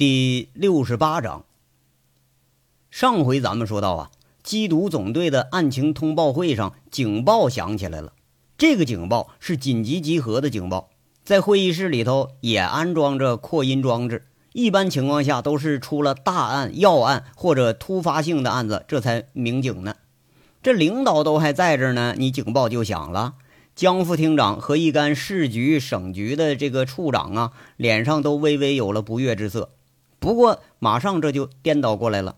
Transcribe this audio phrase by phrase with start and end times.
[0.00, 1.44] 第六十八章。
[2.90, 4.10] 上回咱们说到啊，
[4.42, 8.14] 缉毒总队的案情通报会上，警报响起来了。
[8.56, 10.88] 这个警报是紧急集合的警报，
[11.22, 14.26] 在会议室里头也安装着扩音装置。
[14.54, 19.96] 一般情况下都是出了大案、要案或者突发性的案子，这才鸣警呢。
[20.62, 23.34] 这领导都还在这呢，你警报就响了。
[23.76, 29.72] 江副厅长和一干市局、省局的这个处长啊，脸上都微微有了不悦之色。
[30.20, 32.36] 不过，马上这就颠倒过来了。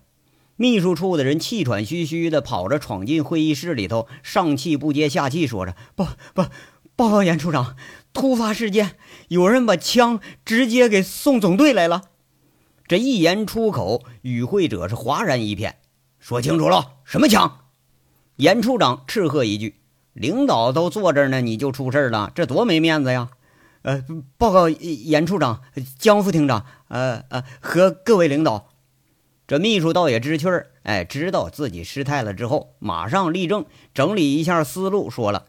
[0.57, 6.45] 秘书处的人气喘吁吁的跑着闯进会议室里头，上气不接下气说着：“不不，
[6.95, 7.77] 报告严处长，
[8.13, 8.93] 突发事件，
[9.29, 12.03] 有人把枪直接给送总队来了。”
[12.87, 15.79] 这一言出口，与会者是哗然一片。
[16.21, 17.59] 说清楚了，什么枪？
[18.37, 19.81] 严处长斥喝一句
[20.13, 23.31] ：“领导都坐这儿呢，你就出事了，这多没面子呀！”
[23.83, 24.05] 呃，
[24.39, 25.61] 报告严处长、
[25.99, 28.69] 江副厅长，呃呃，和各位领导，
[29.47, 35.47] 这秘书倒也知趣儿，哎，知道自己失态了之后，马上立正，整理一下思路，说了：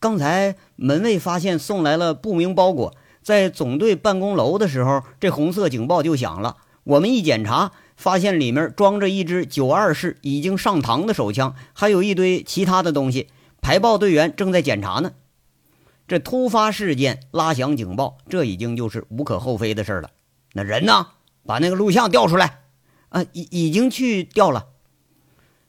[0.00, 6.56] 刚才门卫发现送来了不明包裹，在总队办公楼的时候，这红色警报就响了。
[6.84, 13.28] 我们一检查，发现里面装着一支九二式已经上膛的手枪，还有一堆其他的东西。
[13.62, 15.12] 排爆队员正在检查呢。
[16.06, 20.10] 这突发事件拉响警报，这已经就是无可厚非的事了。
[20.52, 21.08] 那人呢？
[21.46, 22.62] 把那个录像调出来。
[23.08, 24.68] 啊，已已经去调了。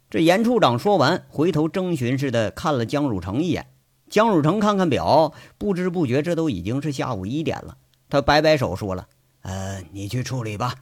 [0.09, 3.67] 这严处长说完，回头征询似的看了江汝成一眼。
[4.09, 7.77] 江汝成看看表，不知不觉这都已经是下午一点了。
[8.09, 9.07] 他摆摆手说了
[9.41, 10.75] ：“呃，你去处理吧，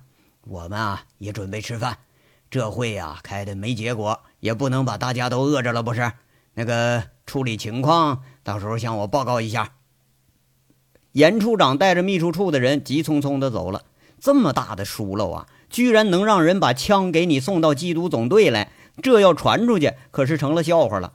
[0.45, 1.97] 我们啊也准备吃饭。
[2.49, 6.11] 这会呀开的没结果，也不能把大家都饿着了，不是？
[6.55, 9.73] 那个处理情况。”到时候向我报告一下。
[11.13, 13.85] 严处长带着秘书处的人急匆匆的走了。
[14.19, 21.13] 这么大的疏漏啊，居然能让人把枪给你送到缉毒总队来，这要传出去可是成了笑话了。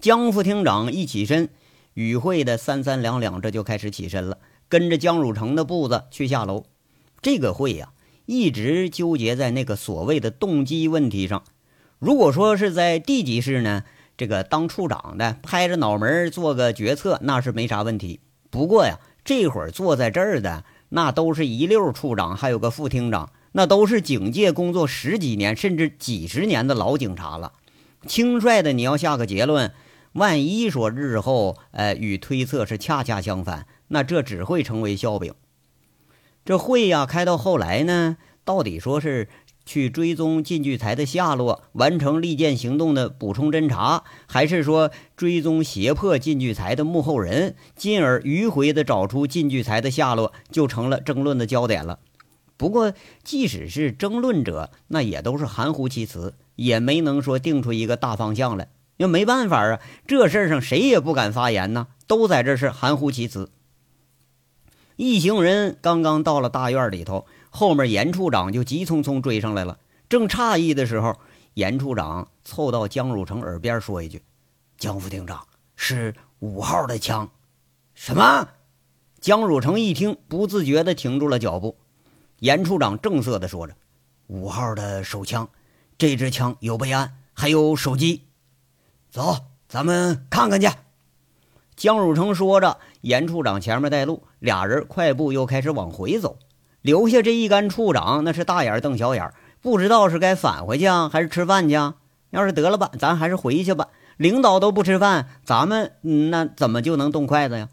[0.00, 1.50] 江副厅长一起身，
[1.92, 4.38] 与会的三三两两这就开始起身了，
[4.68, 6.64] 跟着江汝成的步子去下楼。
[7.22, 7.92] 这个会呀，
[8.26, 11.44] 一直纠结在那个所谓的动机问题上。
[11.98, 13.84] 如果说是在地级市呢？
[14.16, 18.20] 这个当处长的拍着脑门做个决策，那是没啥问题。
[18.50, 27.54] 不过呀，这会儿坐在这儿的那都是一溜处长，还有个副厅长，那都是警界工作十几年甚至几十年的老警察了。
[28.06, 29.72] 轻率的你要下个结论，
[30.12, 35.34] 万一说日后，呃，与推测是恰恰相反，那这只会成为笑柄。
[36.44, 39.28] 这会呀，开到后来呢，到底说是？
[39.66, 51.98] 去追踪靳聚财的下落，完成利剑行动的补充侦查，还是说追踪胁迫靳聚财的幕后人，进而迂回的找出靳聚财的下落，就成了争论的焦点了。
[52.56, 52.92] 不过，
[53.22, 58.68] 即使是争论者，那也都是含糊其辞，也没能说定出一个大方向来。
[58.98, 63.50] 又没办法啊，这事儿上谁也不敢发言呢，都在这是含糊其辞。
[64.94, 67.26] 一行人刚刚到了大院里头。
[67.56, 69.78] 后面严处长就急匆匆追上来了，
[70.08, 71.16] 正诧异的时候，
[71.54, 74.20] 严处长凑到江汝成耳边说一句
[74.76, 77.30] ：“江副厅长是五号的枪。”
[77.94, 78.48] 什么？
[79.20, 81.76] 江汝成一听，不自觉地停住了脚步。
[82.40, 83.76] 严处长正色地说着
[84.26, 85.48] ：“五号的手枪，
[85.96, 88.24] 这支枪有备案，还有手机。
[89.12, 89.36] 走，
[89.68, 90.68] 咱们看看去。”
[91.76, 96.36] 江汝成说着，严处长前面带路，俩人快步又开始往回走。
[96.84, 101.94] 留下这一干处长，那是大眼瞪小眼，不知道是该返回去啊，还是吃饭去啊？
[102.28, 103.88] 要是得了吧，咱还是回去吧。
[104.18, 107.70] 领导都不吃饭，咱们那怎么就能动筷子呀？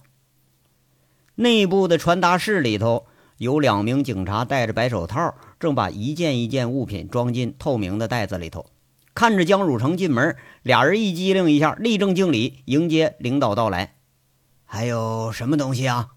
[1.35, 3.05] 内部的传达室里头
[3.37, 8.67] 有两名警察戴着白手套，正把一件一件物品装进透明的袋子里头。
[9.13, 13.95] 看着江汝成进门，俩人一机灵一下，立正敬礼，迎接领导到来。
[14.63, 16.11] 还有什么东西啊？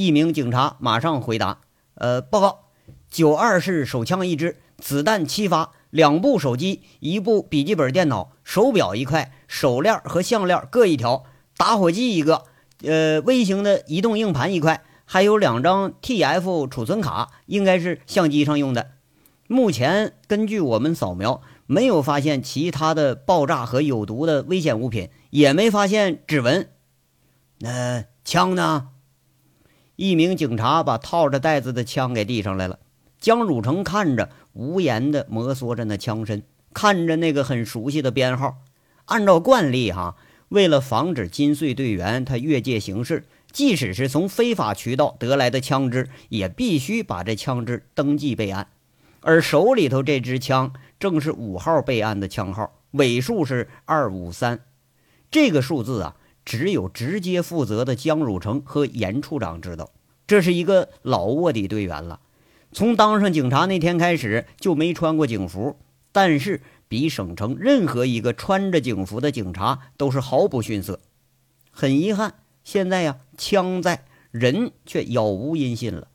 [0.00, 1.58] 一名警察马上回答
[1.96, 2.70] ：“呃，报告，
[3.10, 11.24] 九二式手枪一支，子弹七发，两部手机，一部笔记本电脑，手表一块，手链和项链各一条，
[11.58, 12.44] 打火机一个，
[12.82, 18.92] 呃，微型的移动硬盘一块，还有两张 TF 储存卡，应该是相机上用的。
[19.48, 26.70] 目前根据我们扫描，没有发现其他的爆炸和有毒的危险物品，也没发现指纹。
[27.58, 28.88] 那枪呢？”
[30.00, 32.78] 一名警察把套着袋子的枪给递上来了。
[33.20, 36.42] 江汝成看着，无言的摩挲着那枪身，
[36.72, 38.56] 看着那个很熟悉的编号。
[39.04, 40.16] 按照惯例，哈，
[40.48, 48.68] 为了防止金穗队员他越界行事，即使是从非法渠道得来的枪支，也必须把这枪支登记备案。
[49.20, 54.60] 而手里头这支枪正是五号备案的枪号，尾数是二五三。
[55.30, 59.90] 这个数字啊，只有直接负责的江汝成和严处长知道。
[60.26, 62.20] 这是一个老卧底队员了，
[62.72, 65.76] 从当上警察那天开始就没穿过警服，
[66.12, 71.00] 但是比省城任何一个穿着警服的警察都是毫不逊色。
[71.70, 72.34] 很遗憾，
[72.64, 76.08] 现在呀，枪在，人却杳无音信了。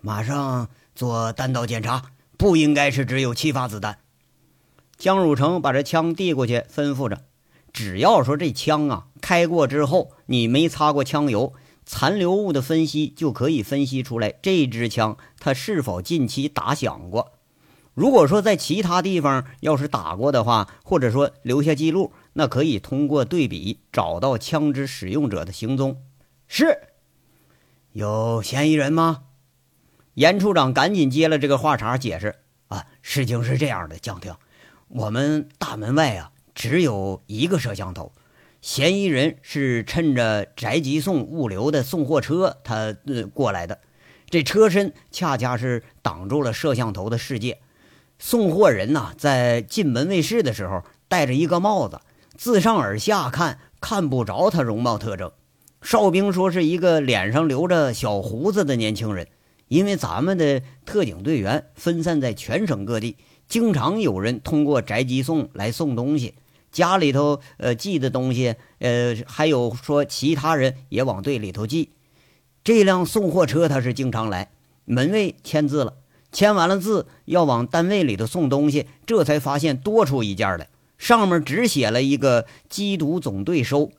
[0.00, 0.68] 马上。
[0.98, 3.98] 做弹道检查，不应该是只有七发子弹。
[4.96, 7.22] 江汝成把这枪递过去，吩咐着
[7.78, 11.52] ：“只要说这枪啊开过之后，你没擦过枪油，
[11.86, 17.34] 残留物的分析就可以分析出来这支枪它是否近期打响过。
[17.94, 26.02] 如果说在其他地方要是打过的话，或者说留下记录，那可以通过对比找到枪支使用者的行踪。
[26.48, 26.80] 是
[27.92, 29.22] 有嫌疑人吗？”
[30.14, 32.34] 严处长赶紧接了这个话茬，解释
[32.66, 34.34] ：“啊，事情是这样的，江婷，
[34.88, 38.10] 我们大门外啊只有一个摄像头，
[38.60, 43.78] 嫌疑人是趁着宅急送物流的送货车他呃过来的，
[44.28, 47.60] 这车身恰恰是挡住了摄像头的世界。
[48.18, 52.00] 送货人呐，在进门卫室的时候戴着一个帽子，
[52.36, 55.30] 自上而下看看不着他容貌特征。
[55.80, 59.28] 哨兵说是一个脸上留着小胡子的年轻人。”
[59.68, 63.16] 因为咱们的特警队员分散在全省各地，
[63.46, 66.34] 经常有人通过宅急送来送东西，
[66.70, 71.90] 家里头呃寄的东西，呃还有说其他人也往队里头寄。
[72.62, 74.50] 这辆送货车他是经常来，
[74.84, 75.94] 门卫签字了，
[76.32, 80.68] 签完了字要往单位里头送东西，这才发现多出一件来，
[80.98, 83.90] 上面只写了一个“缉毒总队收”。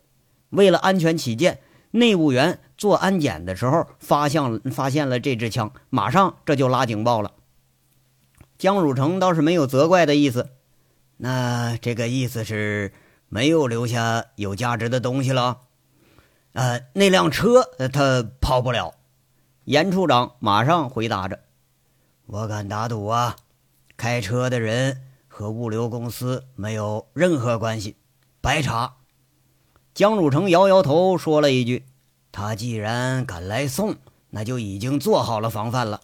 [0.52, 1.60] 为了安全起见。
[1.92, 7.32] 内务员做安检的时候，发现发现了这支枪，马上这就拉警报了。
[8.60, 10.50] 江汝成倒是没有责怪的意思，
[11.22, 12.94] 那这个意思是
[13.28, 15.60] 没有留下有价值的东西了。
[16.54, 18.94] 呃，那辆车他跑不了。
[19.66, 21.42] 严处长马上回答着
[22.26, 23.36] ：“我敢打赌啊，
[23.98, 27.98] 开车的人和物流公司没有任何关系，
[28.40, 28.96] 白查。”
[29.94, 31.86] 江汝成摇摇头，说了一句
[32.32, 33.98] ：“他既然敢来送，
[34.30, 36.00] 那就已经做好了防范了。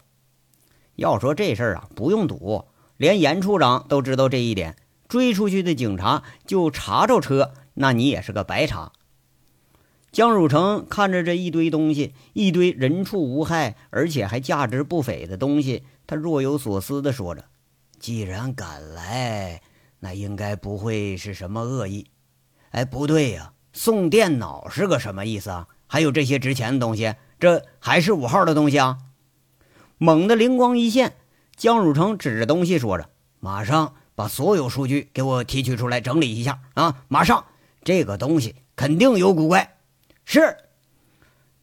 [0.97, 2.65] 要说这事儿啊，不用赌，
[2.97, 4.75] 连严处长都知道这一点。
[5.15, 8.91] 追出去的警察就查着车，那你也是个白查。”
[10.11, 17.45] 江汝成看着这一堆东西，一堆人畜无害，而且还价值不菲的东西，他若有所思地说着
[17.97, 19.61] ：“既然敢来，
[20.01, 22.07] 那应该不会是什么恶意。
[22.71, 25.67] 哎，不对呀。”送电脑是个什么意思啊？
[25.87, 28.97] 还有这些值钱的东西，这还是五号的东西啊！
[29.97, 31.15] 猛地灵光一现，
[31.55, 33.09] 江汝成指着东西说着
[33.39, 37.03] ：“马上把所有数据给我提取出来，整理一下啊！
[37.07, 37.45] 马上，
[37.83, 39.77] 这个东西肯定有古怪。”
[40.25, 40.57] 是。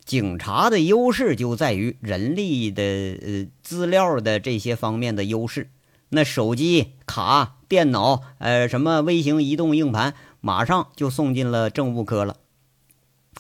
[0.05, 5.71] 警察的优势就在于人力的呃资料的这些方面的优势。
[6.09, 10.15] 那手机、卡、电脑，呃，什么微型移动硬盘。
[10.45, 12.39] 马上就送进了政务科了。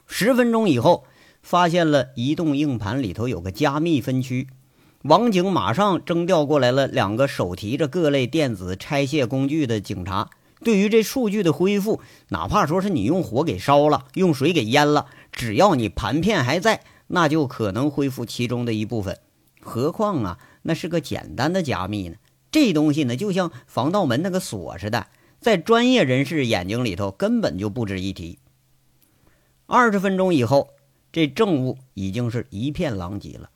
[0.06, 1.04] 十分钟以后，
[1.42, 4.46] 发现了移动硬盘里头有个加密分区，
[5.02, 10.30] 王警马上征调过来了两个手提着各类电子拆卸工具的警察。
[10.62, 19.18] 对于这数据的恢复，哪怕说是你用火给烧了，用水给淹了，只要你盘片还在，那就可能恢复其中的一部分。
[19.60, 22.14] 何况啊，那是个简单的加密呢，
[22.52, 25.08] 这东西呢，就像防盗门那个锁似的。
[25.40, 28.38] 在专业人士眼睛里头，根本就不值一提。
[29.66, 30.68] 二十分钟以后，
[31.10, 33.50] 这证物已经是一片狼藉了。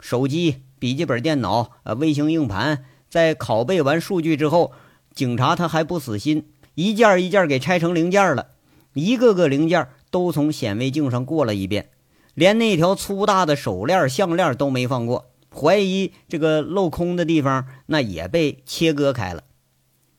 [0.00, 4.72] 手机、笔记本电脑、呃，微型硬盘，在拷贝完数据之后，
[5.14, 8.48] 警察他还不死心，一件一件给拆成零件了，
[8.94, 11.90] 一个个零件都从显微镜上过了一遍，
[12.32, 19.44] 连那条粗大的手链、项链都没放过，怀疑这个镂空的地方，那也被切割开了。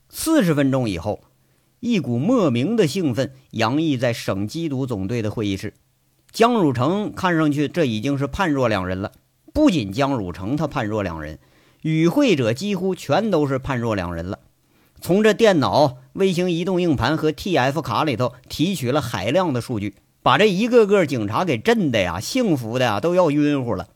[0.09, 1.23] 四十分钟以后，
[1.79, 5.73] 一股莫名的兴奋洋溢在省缉毒总队的会议室。
[6.31, 9.11] 江汝成看上去这已经是判若两人了。
[9.53, 11.39] 不仅江汝成他判若两人，
[11.81, 14.39] 与会者几乎全都是判若两人了。
[15.01, 23.87] 从这电脑、微型移动硬盘和 TF 卡里头提取了海量的数据，把这一个个警察给震的呀，幸福的呀都要晕乎了。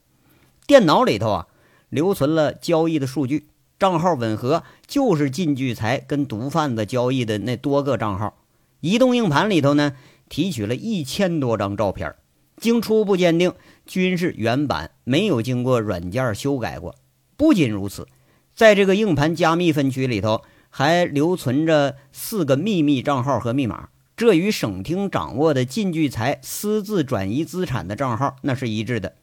[0.66, 1.48] 电脑里头啊，
[1.90, 3.48] 留存了交易的数据。
[3.78, 8.38] 账号吻合，就是靳聚财跟毒贩子交易的那多个账号。
[8.80, 9.94] 移动硬盘里头呢，
[10.30, 12.16] 提取了一千多张照片，
[12.58, 13.54] 经初步鉴定，
[13.86, 16.96] 均是原版，没有经过软件修改过。
[17.38, 18.08] 不仅如此，
[18.54, 29.16] 在这个硬盘加密分区里头，还留存着四个秘密账号和密码，这与省厅掌握的靳聚财私自转移资产的账号那是一致的。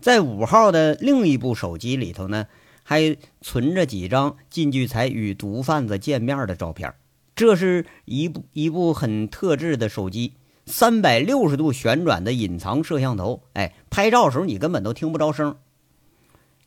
[0.00, 2.46] 在五号的另一部手机里头呢，
[2.82, 6.94] 还存着几张靳聚财与毒贩子见面的照片。
[7.36, 10.34] 这是一部一部很特制的手机，
[10.66, 13.42] 三百六十度旋转的隐藏摄像头。
[13.52, 15.56] 哎，拍照时候你根本都听不着声。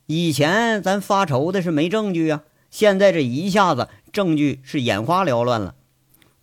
[0.06, 5.76] 以前咱发愁的是没证据啊，现在这一下子证据是眼花缭乱了。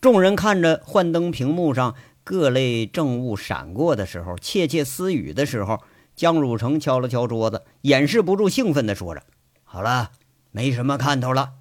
[0.01, 5.81] 众人看着幻灯屏幕上各类证物闪过的时候，窃窃私语的时候，
[6.15, 9.23] 江汝成敲了敲桌子，掩饰不住兴奋地说着
[9.65, 10.11] ：“好了，
[10.51, 11.53] 没什么看头了，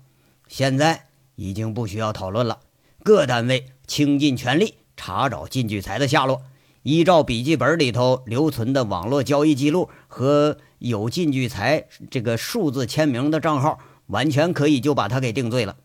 [0.50, 2.60] 现在已经不需要讨论了。
[3.02, 6.42] 各单位倾尽全力查找靳聚财的下落，
[6.84, 15.78] 依照笔记本里头留存的网络交易记录和。”有靳聚财这个数字签名的账号，完全可以就把他给定罪了。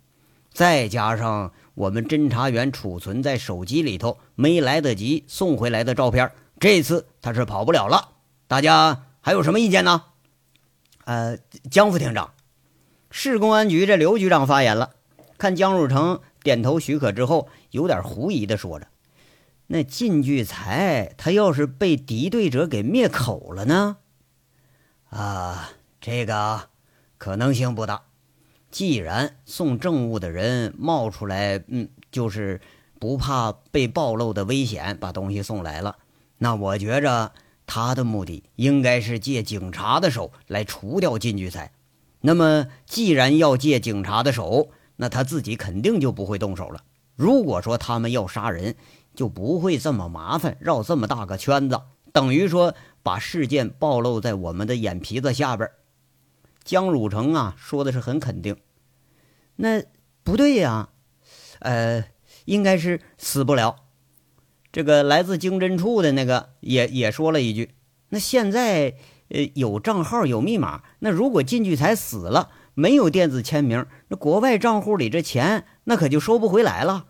[0.52, 8.08] 再加上我们侦查员储存在手机里头没来得及送回来的照片，这次他是跑不了了。
[8.48, 10.02] 大家还有什么意见呢？
[11.04, 11.38] 呃，
[11.70, 12.32] 江副厅长，
[13.12, 14.90] 市公安局这刘局长发言了。
[15.38, 18.88] 看江汝成点头许可之后，有点狐疑的说着
[19.68, 23.98] ：“那靳聚财他要是被敌对者给灭口了呢？”
[25.10, 25.70] 啊，
[26.00, 26.68] 这个
[27.16, 28.02] 可能性不大。
[28.70, 32.60] 既然送证物的人冒出来，嗯，就是
[33.00, 35.96] 不怕被暴露的危险，把东西送来了，
[36.36, 37.32] 那我觉着
[37.66, 41.72] 他的目的应该是借警察的手来除掉靳聚财。
[42.20, 46.84] 那么，既然要借警察的手，那他自己肯定就不会动手了。
[47.16, 48.76] 如果说他们要杀人，
[49.18, 51.80] 就不会这么麻烦，绕这么大个圈子，
[52.12, 52.74] 等于说。
[53.00, 55.70] 把事件暴露在我们的眼皮子下边，
[56.62, 58.58] 江汝成啊说的是很肯定。
[59.56, 59.82] 那
[60.24, 60.90] 不对呀，
[61.60, 62.04] 呃，
[62.44, 63.76] 应该是死不了。
[64.70, 67.70] 这个来自经侦处的那个也也说了一句：
[68.10, 68.96] 那现在
[69.28, 77.06] 呃有账号有密码，那如果进去才死了，没有电子签名，那国外账户里这钱那可就收不回来了。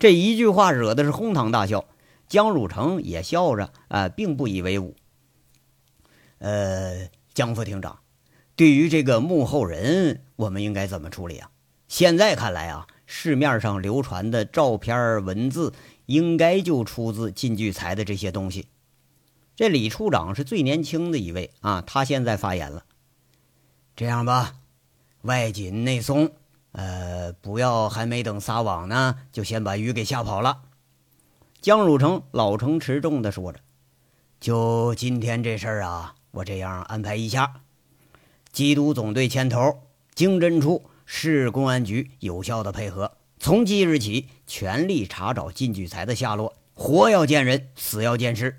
[0.00, 1.84] 这一句话惹的是哄堂大笑，
[2.26, 4.96] 江汝成也笑着啊，并不以为忤。
[6.38, 7.98] 呃，江副厅长，
[8.56, 11.50] 对于这个幕后人，我们应该怎么处理啊？
[11.86, 15.74] 现在看来啊，市面上流传的照片、文字，
[16.06, 18.68] 应该就出自靳聚财的这些东西。
[19.54, 22.86] 这李处长是最年轻的一位啊，他现在发言了。
[23.94, 24.54] 这样吧，
[25.20, 26.30] 外紧内松，
[26.72, 30.62] 呃，不要还没等撒网呢，就先把鱼给吓跑了。
[31.60, 33.60] 江汝成老成持重的说着
[34.40, 37.62] ：“就今天这事儿啊。”我这样安排一下：
[38.54, 39.80] 缉毒总队牵头，
[40.14, 48.56] 经侦处、市公安局有效的配合，从即日起全力查找靳聚财的下落，活要见人，死要见尸。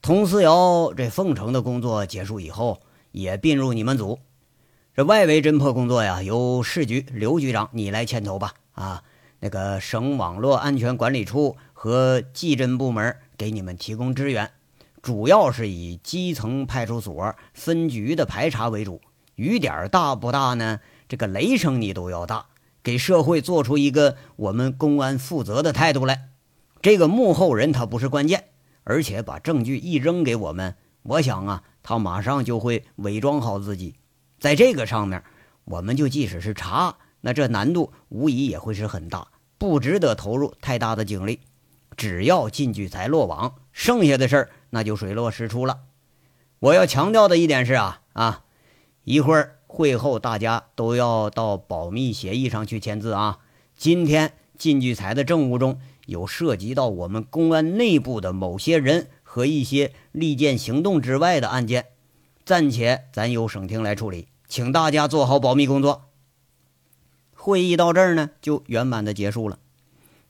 [0.00, 4.20] 佟思瑶这奉承的工作结束以后，也并入你们组。
[5.00, 8.52] 这外围侦破工作呀，由市局刘局长你来牵头吧。
[8.72, 9.02] 啊，
[9.38, 14.50] 那个省网络安全管理处和技侦部门给你们提供支援。
[15.00, 19.00] 主要是以基层派出所分局的排查为主，
[19.36, 20.80] 雨点大不大呢？
[21.08, 22.48] 这个雷声你都要大，
[22.82, 26.28] 给社会做出一个我们公安负责的态度来。
[26.82, 28.48] 这个幕后人他不是关键，
[28.84, 33.94] 而且把证据一扔给我们，我想啊，他马上就会伪装好自己。
[34.40, 35.22] 在这个上面，
[35.66, 39.28] 我们就即使是查，那这难度无疑也会是很大，
[39.58, 41.40] 不值得投入太大的精力。
[41.96, 44.50] 只要进聚才落网，剩下的事儿。
[44.70, 45.80] 那就水落石出了。
[46.60, 48.44] 我要强调的一点是啊啊，
[49.04, 53.40] 一会儿会后大家都要到保密协议上去签字啊。
[53.76, 61.86] 今天靳聚财的证物中有涉及到我们公安内部的某些人和一些利剑行动之外的案件，
[62.44, 66.10] 暂且咱由省厅来处理，请大家做好保密工作。
[67.32, 69.60] 会议到这儿呢，就圆满的结束了。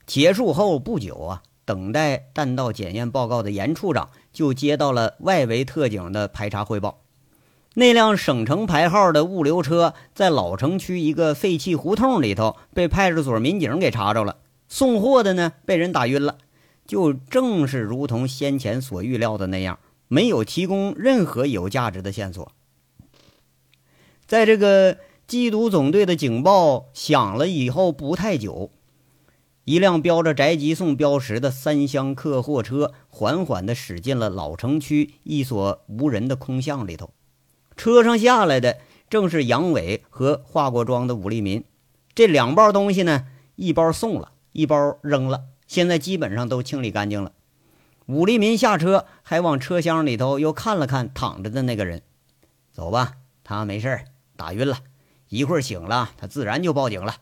[0.05, 1.43] 结束后不久啊。
[1.63, 7.01] 等待弹道检验报告的严处长就接到了外围特警的排查汇报。
[7.75, 14.37] 那辆省城牌号的物流车在老城区一个废弃胡同里头被派出所民警给查着了，
[14.67, 16.39] 送货的呢被人打晕了，
[16.85, 22.51] 就正是如同先前所预料的那样，没有提供任何有价值的线索。
[24.31, 24.97] 在这个
[25.27, 28.71] 缉毒总队的警报响了以后不太久。
[29.65, 37.11] 一辆标着“宅急送”标识的三厢客货车缓缓地驶进了老城区一所无人的空巷里头。
[37.75, 38.77] 车上下来的
[39.09, 41.65] 正是杨伟和化过妆的武立民。
[42.15, 43.25] 这两包东西呢，
[43.57, 47.33] 一包送了，一包扔了，现在基本上都清理干净了。
[48.05, 52.01] 武立民下车，还往车厢里头又看了看躺着的那个人。
[52.71, 54.05] 走吧，他没事
[54.41, 54.79] 打晕了，
[55.29, 57.17] 一会儿醒了，他自然就报警了。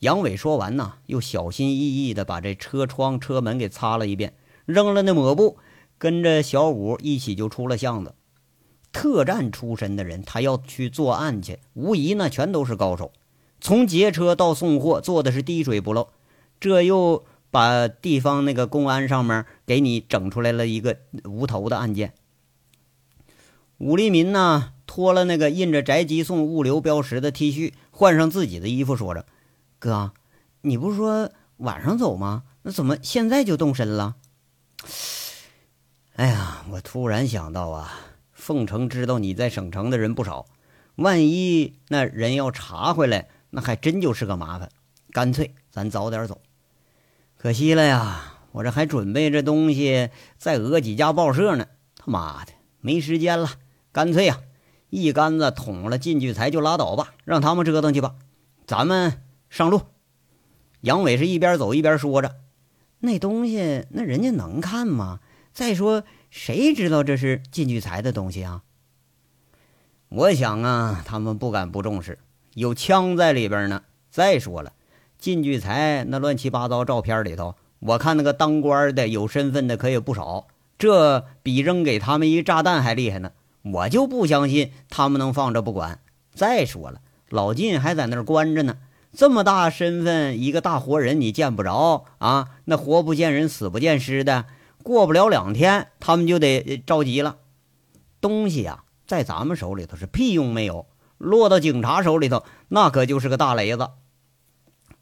[0.00, 4.32] 杨伟说完呢，又小心翼翼地把这车窗、车门给擦了一遍，
[4.64, 5.58] 扔了那抹布，
[5.98, 8.14] 跟着小五一起就出了巷子。
[8.90, 13.12] 特战出身的人，他要去作案去，无疑呢全都是高手。
[13.60, 16.08] 从劫车到送货，做的是滴水不漏。
[16.58, 22.14] 这又把地方那个公安上面给你整出来了一个无头的案件。
[23.76, 29.26] 武立民呢，脱了那个印着“宅急送”物流标识的 T 恤，换上自己的衣服，说着。
[29.78, 30.10] 哥，
[30.62, 32.42] 你不是说晚上走吗？
[32.62, 34.16] 那怎么现在就动身了？
[36.16, 37.96] 哎呀，我突然想到啊，
[38.32, 40.46] 凤城知道你在省城的人不少，
[40.96, 44.68] 万一那人要查回来，那还真就是个麻烦。
[45.12, 46.40] 干脆咱早点走。
[47.36, 51.68] 可惜了呀，我这还准备着东西，再讹几家报社呢。
[51.94, 52.50] 他妈的，
[52.80, 53.48] 没时间了。
[53.92, 54.40] 干脆呀，
[54.90, 58.14] 一竿子捅了靳聚财就拉倒吧，让他们折腾去吧。
[58.66, 59.22] 咱们。
[59.50, 59.80] 上路，
[60.82, 62.36] 杨伟是一边走一边说着
[63.00, 65.20] ：“那东西，那人家能看吗？
[65.54, 68.62] 再说，谁知道这是靳聚财的东西啊？”
[70.10, 72.18] 我想啊，他们不敢不重视，
[72.52, 73.84] 有枪在里边呢。
[74.10, 74.74] 再说了，
[75.18, 80.46] 靳聚财那乱七八糟照片里头，我看那个当官的、有身份的可也不少，
[80.78, 83.32] 这比扔给他们一炸弹还厉害呢。
[83.72, 86.00] 我就不相信他们能放着不管。
[86.32, 88.78] 再说了，老靳还在那儿关着呢。
[89.12, 92.50] 这么大身份，一个大活人你见不着啊？
[92.66, 94.44] 那活不见人，死不见尸的，
[94.82, 97.38] 过不了两天，他们就得着急了。
[98.20, 103.88] 东西呀，在咱们手里头是屁用没有，落到警察手里头，那可就是个大雷子。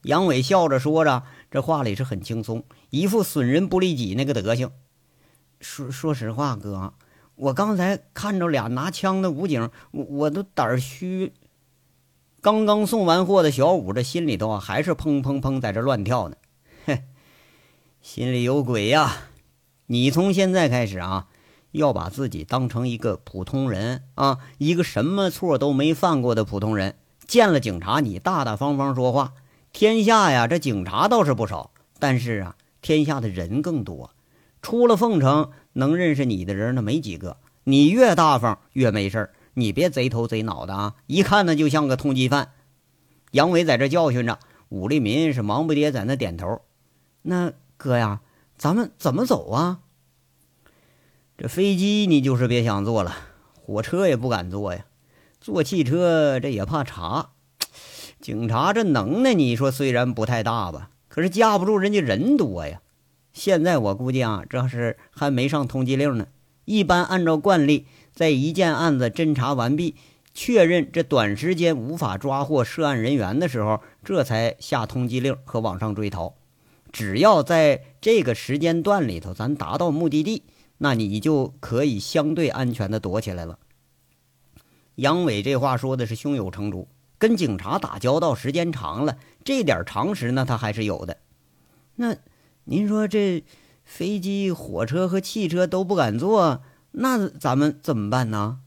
[0.02, 4.70] 杨伟笑着说着，这话里是很轻松，一副损人不利己那个德行。
[5.60, 6.94] 说说实话，哥，
[7.36, 11.32] 我刚才看着俩拿枪的武警，我我都胆虚。
[12.40, 16.36] 刚刚送完货的小五，这心里头啊还是砰砰砰在这乱跳呢。
[16.86, 17.02] 嘿，
[18.00, 19.28] 心里有鬼呀！
[19.86, 21.28] 你从现在开始啊，
[21.72, 26.96] 要把自己当成一个普通人啊，一个什么错都没犯过的普通人。
[27.26, 29.34] 见了警察，你大大方方说话。
[29.72, 34.12] 天下呀，这警察倒是不少，但是啊，天下的人更多。
[34.62, 37.36] 出了凤城，能认识你的人那没几个。
[37.64, 39.30] 你越大方，越没事儿。
[39.54, 40.94] 你别贼头贼脑的啊！
[41.06, 42.52] 一看呢就像个通缉犯。
[43.30, 46.60] 杨伟在这教训着，武立民是忙不迭在那点头。
[47.22, 48.20] 那哥呀，
[48.58, 49.80] 咱们怎么走啊？
[51.38, 53.16] 这飞机你就是别想坐了，
[53.54, 54.86] 火车也不敢坐呀。
[55.40, 57.30] 坐汽车这也怕查，
[58.20, 62.80] 警察这能耐你说虽然不太大吧，可是架不住人家人多呀。
[63.36, 66.26] 现在我估计啊，这是还没上通缉令呢。
[66.64, 67.86] 一般按照惯例。
[68.14, 69.94] 在一件案子侦查完毕，
[70.32, 76.34] 确认这短时间无法抓获涉案人员的时候，这才下通缉令和网上追逃。
[76.90, 80.44] 只要在这个时间段里头，咱达到目的地，
[80.78, 83.58] 那你就可以相对安全的躲起来了。
[84.94, 91.18] 杨伟这话说的是胸有成竹，跟警察打交道时间长了，这点常识呢他还是有的。
[91.96, 92.16] 那
[92.68, 93.44] 您说这
[93.84, 96.62] 飞机、火车和汽车都不敢坐？
[96.90, 98.58] 那咱们怎么办呢？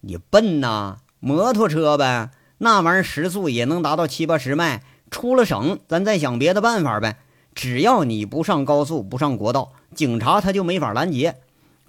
[0.00, 4.82] 你笨呐，摩托车呗，那玩意儿时速也能达到七八十迈。
[5.10, 7.20] 出了省，咱再想别的办法呗。
[7.54, 11.38] 只要你不上高速，不上国道，警察他就没法拦截。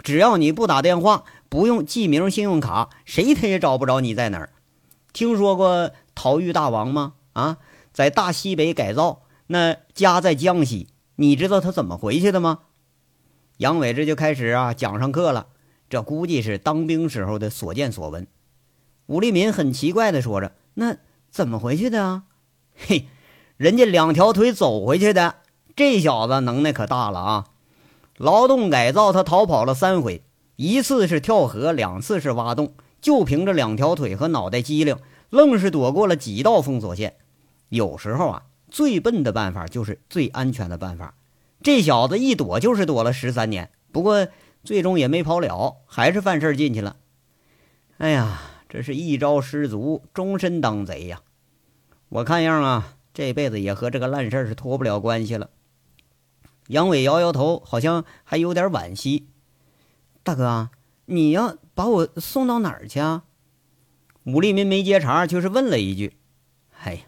[0.02, 4.48] 只要你不打电话，不用记名信用卡，谁他也找不着你在哪儿。
[5.12, 7.12] 听说过逃狱大王吗？
[7.34, 7.58] 啊，
[7.92, 10.88] 在大西北改造，那家在江西，
[11.20, 12.60] 你知道他怎么回去的吗？
[13.58, 15.48] 杨伟这就开始啊讲上课了。
[15.90, 18.26] 这估计是当兵时候的所见所闻。
[19.04, 20.96] 武立民很奇怪的说着：“那
[21.30, 22.22] 怎么回去的啊
[22.74, 23.06] ？”“嘿，
[23.58, 25.34] 人家两条腿走回去的。
[25.76, 27.44] 这小子能耐可大了啊！
[28.16, 30.24] 劳动改造他逃跑了三回，
[30.56, 34.96] 一次是跳河，两次是挖洞，就凭着两条腿和脑袋机灵，
[35.28, 37.16] 愣是躲过了几道封锁线。
[37.68, 41.14] 有时候啊，最笨的办法就是最安全的办法。
[41.62, 43.70] 这小子一躲就是躲了十三年。
[43.92, 44.28] 不过。
[44.62, 46.96] 最终也没跑了，还是犯事儿进去了。
[47.96, 51.22] 哎呀，这是一朝失足，终身当贼呀！
[52.10, 55.48] 我看样啊，这辈子也和这个烂事儿是脱不了关系了。
[56.66, 59.28] 杨伟摇摇头，好像还有点惋惜。
[60.22, 60.68] 大哥，
[61.06, 63.24] 你要把我送到哪儿去啊？
[64.24, 66.18] 武立民没接茬，就是问了一句
[66.84, 67.00] ：“哎呀，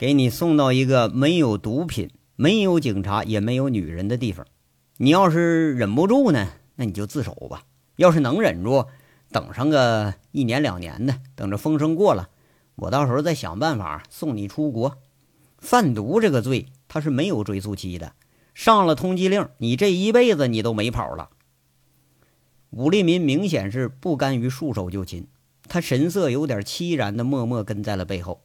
[0.00, 4.46] 给你送到一个没有毒品、没有警察、也没有女人的地方。
[4.96, 7.64] 你要是忍不住呢，那你就自首吧。
[7.96, 8.86] 要是能忍住，
[9.30, 12.30] 等上个一年两年的，等着风声过了，
[12.76, 14.96] 我到时候再想办法送你出国。
[15.58, 18.14] 贩毒这个罪，它是没有追诉期的。”
[18.56, 21.28] 上了通缉令，你这一辈子你都没跑了。
[22.70, 25.26] 武立民明显是不甘于束手就擒，
[25.68, 28.40] 他神色有点凄然的默默跟在了背后。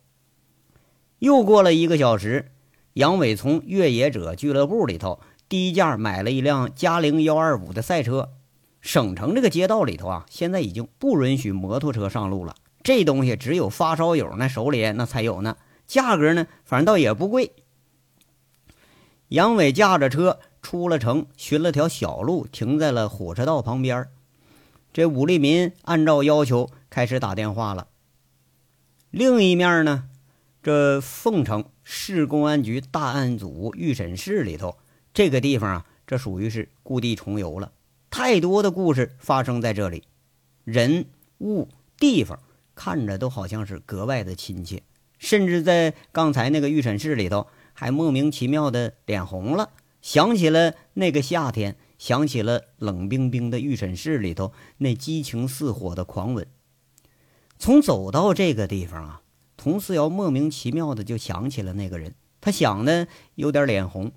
[1.19, 2.51] 又过了一个小时，
[2.93, 8.31] 杨伟从越野者俱乐部里头低价买了一辆嘉陵幺二五的赛车。
[8.81, 15.57] 省城这个街道里头啊，现在已经不允许摩托车上路了，这东西只有发烧友那手里那才有呢。
[15.87, 17.53] 价格呢，反正倒也不贵。
[19.29, 24.07] 杨伟驾着车出了城，寻了条小路，停在了火车道旁边。
[24.93, 27.87] 这武立民按照要求开始打电话了。
[29.09, 30.05] 另一面呢，
[30.65, 34.79] 这凤城市公安局大案组预审室里头，
[35.13, 37.71] 这个地方啊，这属于是故地重游了。
[38.09, 40.05] 太多的故事发生在这里，
[40.63, 41.05] 人
[41.37, 42.39] 物地方
[42.73, 44.81] 看着都好像是格外的亲切，
[45.19, 47.45] 甚至在刚才那个预审室里头。
[47.75, 49.69] 还莫名其妙的脸红了，
[50.01, 56.47] 想起了那个夏天，想起了冷冰冰的预审室里头那激情似火的狂吻。
[57.59, 59.21] 从走到这个地方啊，
[59.65, 64.11] 佟思瑶莫名其妙的就想起了那个人，他想的有点脸红。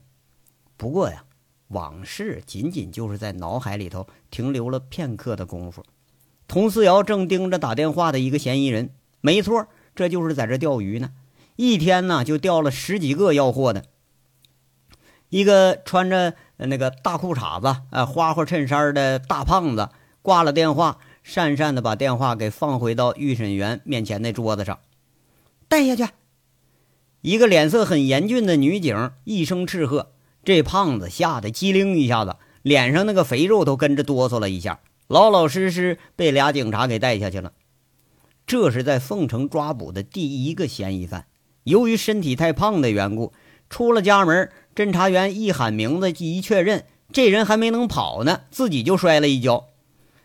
[0.77, 1.25] 不过呀，
[1.69, 5.83] 往事仅仅就是在脑海里头停留了片刻的功夫。
[6.47, 8.91] 佟思瑶正盯着打电话的一个嫌疑人，
[9.23, 11.13] 没错，这就是在这钓鱼呢。
[11.57, 13.87] 一天呢，就钓了十几个要货的。
[15.31, 19.89] 一个穿着那个大裤衩子、呃花花衬衫的大胖子
[20.21, 24.79] 挂了电话，讪讪的把电话给放回到预审员面前那桌子上，
[25.69, 26.13] 带下去。
[27.21, 30.13] 一个脸色很严峻的女警一声斥喝，
[30.45, 37.53] 这胖子吓得机灵一下子，脸上那个肥肉都跟着哆嗦了一下，老老实实被俩警察给带下去了。
[38.47, 41.27] 这是在凤城抓捕的第一个嫌疑犯。
[41.65, 43.35] 由于身体太胖的缘故，
[43.69, 49.67] 出了家门，侦查员一喊名字，一确认，这人还没能跑呢，自己就摔了一跤。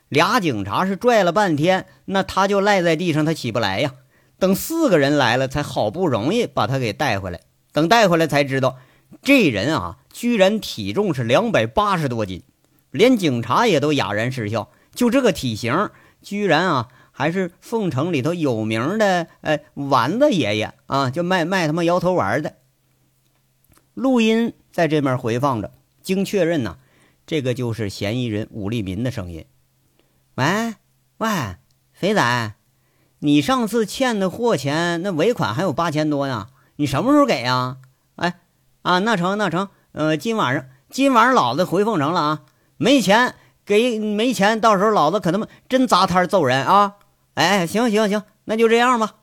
[0.07, 3.95] 俩警察是拽了半天，那他就赖在地上，他起不来呀。
[4.43, 7.39] 等四个人来了，才好不容易把他给带回来。
[7.71, 8.77] 等带回来才知道，
[9.21, 12.43] 这人啊，居然体重是两百八十多斤，
[12.91, 14.69] 连警察也都哑然失笑。
[14.93, 15.89] 就这个体型，
[16.21, 16.89] 居然啊！
[17.13, 22.57] 还是凤城里头有名的，呃，丸子爷爷啊，就卖卖他妈摇头丸的。
[23.93, 26.79] 录音在这面回放着，经确认呢，
[27.25, 29.45] 这个就是嫌疑人武立民的声音。
[30.35, 30.75] 喂
[31.19, 31.29] 喂，
[31.93, 32.55] 肥仔，
[33.25, 37.77] 你上次欠的货钱，那尾款还有八千多呢，你什么时候给呀？
[38.17, 38.41] 哎，
[38.81, 42.41] 啊，那成那成，呃，今晚上今晚上老子回凤城了啊，
[42.75, 46.95] 没钱给没钱，到时候老子可他妈真砸摊揍人啊！
[47.35, 49.15] 哎，行行行，那就这样吧。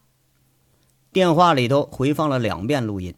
[1.12, 3.14] 电话里头回放了两遍录音。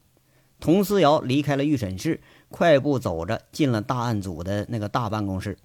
[0.59, 5.59] 佟思瑶离开了预审室，快步走着进了大案组的那个大办公室。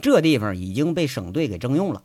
[0.00, 2.02] 这地方已经被省队给征用了，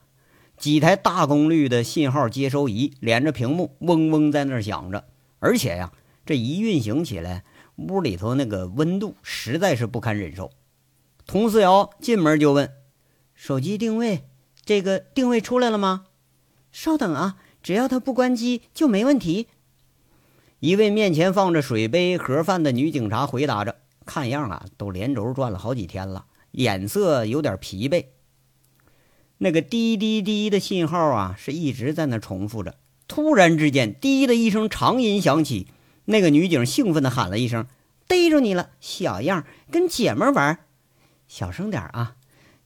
[0.61, 5.05] 几台大功率的信号接收仪连着屏幕，嗡嗡在那儿响着。
[5.39, 5.91] 而且呀，
[6.23, 7.43] 这一运行起来，
[7.77, 10.51] 屋里头那个温度实在是不堪忍受。
[11.25, 12.71] 佟思瑶进门就问
[13.33, 14.25] ：“手机定位，
[14.63, 16.05] 这个定位出来了吗？”
[16.71, 19.47] 稍等啊，只要他不关机就没问题。
[20.59, 28.05] 一位面前放着水杯盒饭的女警察回答着，看样啊，都连轴转了好几天了，眼色有点疲惫。
[29.43, 32.75] 那个滴滴滴的信号啊，是一直在那重复着。
[33.07, 35.65] 突然之间，滴的一声长音响起，
[36.05, 37.65] 那个女警兴奋地喊了一声
[38.07, 40.59] ：“逮住你了，小样，跟姐们玩！
[41.27, 42.17] 小声点啊，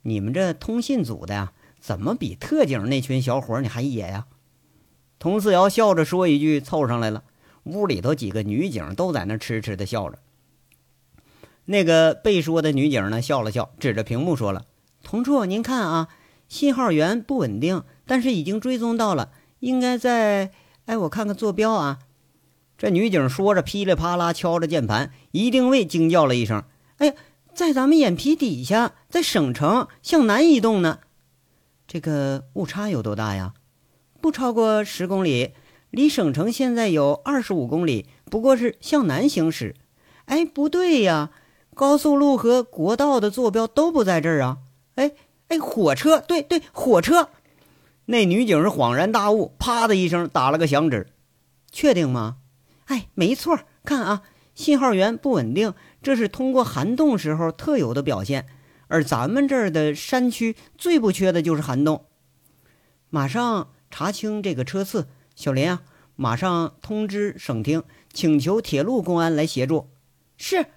[0.02, 4.26] 你们这通信组的呀。”怎么比特警那群小伙你还野呀？
[5.20, 7.24] 佟四瑶笑着说一句，凑上来了。
[7.66, 10.18] 屋里头几个女警都在那痴痴的笑着。
[11.66, 14.66] 那个被说的女警呢，笑了笑，指着屏幕说了
[15.06, 16.08] ：“同处，您看啊，
[16.56, 20.52] 信号源不稳定，但是已经追踪到了，应该在……
[20.86, 22.00] 哎，我看看坐标啊。”
[22.80, 26.64] 这女警说着，噼里啪啦敲着键盘，一定位惊叫了一声
[27.00, 27.14] ：“哎呀，
[27.54, 31.00] 在咱们眼皮底下，在省城向南移动呢。”
[31.86, 33.54] 这个误差有多大呀？
[34.22, 35.52] 不超过十公里，
[35.90, 39.76] 离省城现在有二十五公里，不过是向南行驶。
[40.26, 41.32] 哎，不对呀，
[41.74, 44.58] 高速路和国道的坐标都不在这儿啊！
[44.96, 45.12] 哎
[45.48, 47.30] 哎，火车，对对，火车。
[48.06, 51.08] 那女警是恍然大悟，啪的一声打了个响指。
[51.72, 52.38] 确定吗？
[52.86, 54.22] 哎，没错，看啊，
[54.54, 58.46] 信号源不稳定，这是通过涵洞时候特有的表现。
[58.88, 62.06] 而咱们这儿的山区最不缺的就是涵洞。
[63.10, 65.82] 马上查清这个车次，小林啊，
[66.16, 67.82] 马上通知省厅，
[68.14, 69.90] 请求铁路公安来协助。
[70.38, 70.68] 是，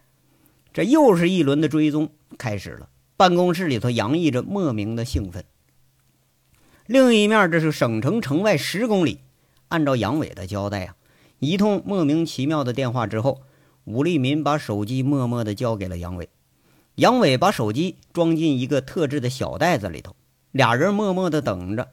[0.73, 2.89] 这又是一轮的追踪开始了。
[3.19, 5.45] 办公室里头洋溢着莫名的兴奋。
[6.87, 9.19] 另一面，这是省城城外十公里。
[9.67, 10.95] 按照杨伟的交代啊，
[11.41, 13.43] 一通莫名其妙的电话之后，
[13.87, 16.29] 武立民把手机默默的交给了杨伟。
[16.95, 20.15] 杨伟把手机装进一个特制的小袋子里头，
[20.53, 21.89] 俩人默默的等着。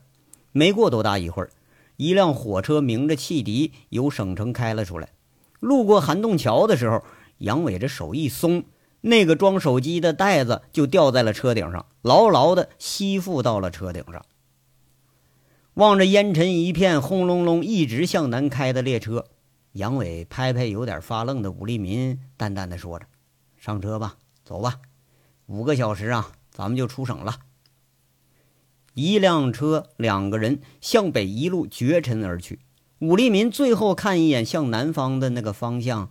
[0.51, 1.49] 没过多大一会儿，
[1.97, 5.09] 一辆火车鸣着汽笛由省城开了出来。
[5.59, 7.03] 路过涵洞桥的时候，
[7.39, 8.63] 杨伟这手一松，
[9.05, 14.25] 那个装手机的袋子就掉在了车顶上，牢牢地吸附到了车顶上。
[15.75, 19.25] 望着烟尘一片、轰隆隆一直向南开的列车，
[19.73, 23.05] 杨伟拍拍有点发愣的武立民，淡淡的说着
[23.59, 24.79] ：“上车吧，走吧，
[25.45, 27.35] 五个小时啊，咱们就出省了。”
[28.95, 32.61] 一辆车，两个人向北一路绝尘而去。
[32.99, 36.09] 武立民最后看一眼向南方的那个方向，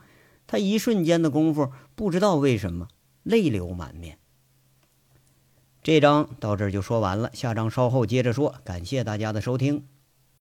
[0.54, 2.86] 他一瞬间的功夫，不知道为什么
[3.24, 4.20] 泪流满面。
[5.82, 8.54] 这章到这儿就说完了，下章稍后接着说。
[8.62, 9.82] 感谢大家的收听。